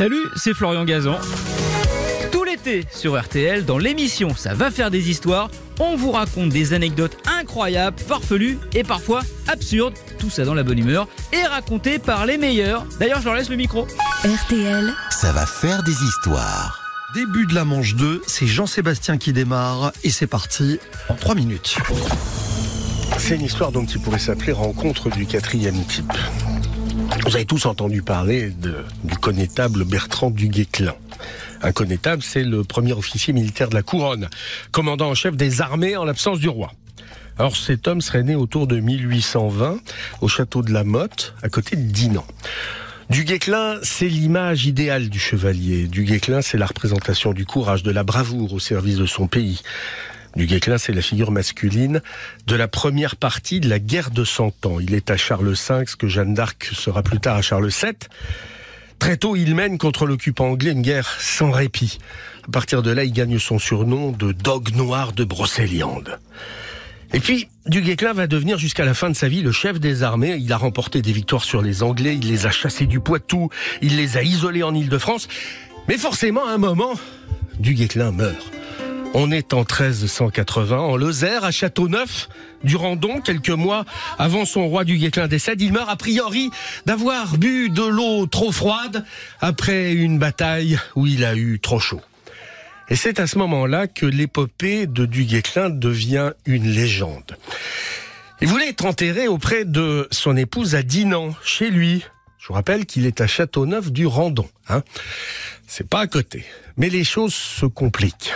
[0.00, 1.18] Salut, c'est Florian Gazan.
[2.32, 6.72] Tout l'été sur RTL, dans l'émission Ça va faire des histoires, on vous raconte des
[6.72, 12.24] anecdotes incroyables, farfelues et parfois absurdes, tout ça dans la bonne humeur, et racontées par
[12.24, 12.86] les meilleurs.
[12.98, 13.86] D'ailleurs, je leur laisse le micro.
[14.24, 16.80] RTL, Ça va faire des histoires.
[17.12, 20.80] Début de la manche 2, c'est Jean-Sébastien qui démarre et c'est parti
[21.10, 21.76] en 3 minutes.
[23.18, 26.14] C'est une histoire donc qui pourrait s'appeler Rencontre du quatrième type.
[27.30, 28.52] Vous avez tous entendu parler
[29.04, 30.96] du connétable Bertrand du Guesclin.
[31.62, 34.28] Un connétable, c'est le premier officier militaire de la couronne,
[34.72, 36.72] commandant en chef des armées en l'absence du roi.
[37.38, 39.78] Alors cet homme serait né autour de 1820
[40.22, 42.26] au château de la Motte, à côté de Dinan.
[43.10, 45.86] Du Guesclin, c'est l'image idéale du chevalier.
[45.86, 49.62] Du Guesclin, c'est la représentation du courage, de la bravoure au service de son pays.
[50.36, 50.48] Du
[50.78, 52.00] c'est la figure masculine
[52.46, 54.78] de la première partie de la guerre de Cent Ans.
[54.78, 57.92] Il est à Charles V, ce que Jeanne d'Arc sera plus tard à Charles VII.
[59.00, 61.98] Très tôt, il mène contre l'occupant anglais une guerre sans répit.
[62.46, 66.18] À partir de là, il gagne son surnom de Dog Noir de Brocéliande.
[67.12, 70.04] Et puis, du Guesclin va devenir jusqu'à la fin de sa vie le chef des
[70.04, 70.36] armées.
[70.38, 73.50] Il a remporté des victoires sur les Anglais, il les a chassés du Poitou,
[73.82, 75.26] il les a isolés en Île-de-France.
[75.88, 76.92] Mais forcément, à un moment,
[77.58, 78.59] du Guesclin meurt.
[79.12, 82.28] On est en 1380, en Lozère, à Châteauneuf,
[82.62, 83.84] du Randon, quelques mois
[84.18, 85.60] avant son roi du Guesclin décède.
[85.60, 86.50] Il meurt a priori
[86.86, 89.04] d'avoir bu de l'eau trop froide
[89.40, 92.00] après une bataille où il a eu trop chaud.
[92.88, 97.36] Et c'est à ce moment-là que l'épopée de du Guesclin devient une légende.
[98.40, 102.04] Il voulait être enterré auprès de son épouse à Dinan, chez lui.
[102.38, 104.48] Je vous rappelle qu'il est à Châteauneuf du Randon.
[104.68, 104.82] Hein.
[105.66, 106.44] C'est pas à côté.
[106.76, 108.34] Mais les choses se compliquent.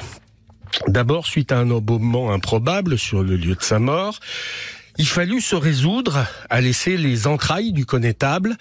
[0.89, 4.21] D'abord, suite à un embaumement improbable sur le lieu de sa mort,
[4.97, 8.57] il fallut se résoudre à laisser les entrailles du connétable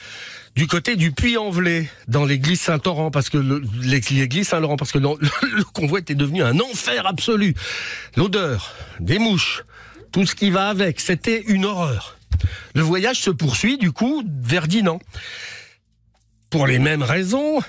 [0.55, 3.38] du côté du Puy-en-Velay, dans l'église Saint-Laurent, parce que
[3.81, 7.55] l'église Saint-Laurent, parce que le, convoi était devenu un enfer absolu.
[8.16, 9.64] L'odeur, des mouches,
[10.11, 12.17] tout ce qui va avec, c'était une horreur.
[12.76, 14.67] Le voyage se poursuit, du coup, vers.
[16.49, 17.61] Pour les mêmes raisons,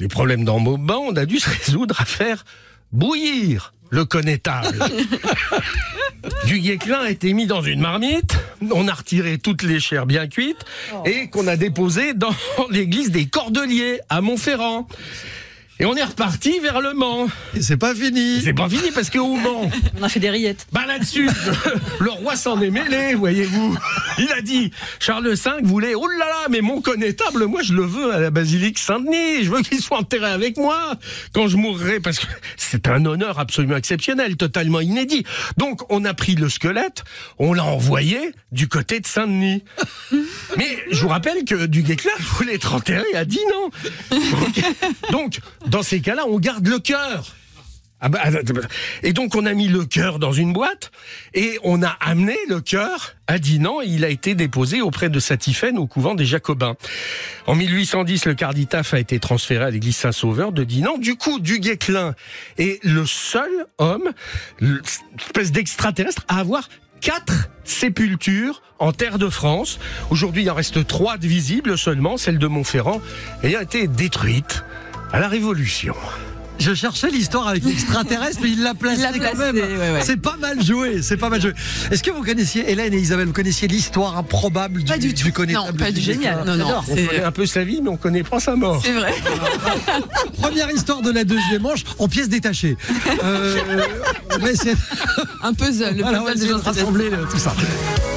[0.00, 2.44] les problèmes d'embaumement, on a dû se résoudre à faire
[2.90, 4.76] bouillir le connétable.
[6.46, 8.36] du guéclin a été mis dans une marmite,
[8.72, 10.64] on a retiré toutes les chairs bien cuites
[11.04, 12.34] et qu'on a déposé dans
[12.70, 14.88] l'église des Cordeliers à Montferrand.
[15.80, 17.26] Et on est reparti vers le Mans.
[17.56, 18.40] Et c'est pas fini.
[18.42, 19.68] C'est pas fini parce qu'au Mans,
[19.98, 20.66] On a fait des rillettes.
[20.72, 21.28] bah là-dessus,
[22.00, 23.76] le, roi s'en est mêlé, voyez-vous.
[24.18, 24.70] Il a dit,
[25.00, 28.30] Charles V voulait, oh là là, mais mon connétable, moi je le veux à la
[28.30, 30.94] basilique Saint-Denis, je veux qu'il soit enterré avec moi
[31.32, 35.24] quand je mourrai, parce que c'est un honneur absolument exceptionnel, totalement inédit.
[35.56, 37.02] Donc on a pris le squelette,
[37.38, 39.64] on l'a envoyé du côté de Saint-Denis.
[40.56, 43.70] Mais je vous rappelle que du Guesclin voulait être enterré à Dinan.
[45.10, 47.34] Donc, dans ces cas-là, on garde le cœur.
[48.06, 48.20] Ah bah,
[49.02, 50.90] et donc on a mis le cœur dans une boîte
[51.32, 55.18] et on a amené le cœur à Dinan et il a été déposé auprès de
[55.18, 56.74] Satifène au couvent des Jacobins.
[57.46, 60.98] En 1810, le carditaf a été transféré à l'église Saint-Sauveur de Dinan.
[60.98, 62.14] Du coup, du Guesclin
[62.58, 64.10] est le seul homme,
[65.18, 66.68] espèce d'extraterrestre, à avoir
[67.00, 69.78] quatre sépultures en terre de France.
[70.10, 73.00] Aujourd'hui, il en reste trois visibles seulement, celle de Montferrand
[73.42, 74.62] ayant été détruite
[75.14, 75.94] à la Révolution.
[76.58, 79.54] Je cherchais l'histoire avec l'extraterrestre, mais il l'a placé, quand même.
[79.54, 80.00] ouais, ouais.
[80.02, 81.52] C'est pas mal joué, c'est pas mal joué.
[81.92, 85.28] Est-ce que vous connaissiez, Hélène et Isabelle, vous connaissiez l'histoire improbable du, Pas du tout.
[85.52, 86.44] Non, pas du génial.
[86.44, 86.80] Non, non.
[86.88, 88.82] On connaît un peu sa vie, mais on connaît pas sa mort.
[88.84, 89.14] C'est vrai.
[90.42, 92.76] Première histoire de la deuxième manche en pièces détachées.
[93.22, 93.56] Euh,
[94.34, 94.74] on va essayer,
[95.44, 95.96] Un puzzle.
[95.96, 97.54] Le voilà, on va puzzle essayer de de Jean rassembler euh, tout ça.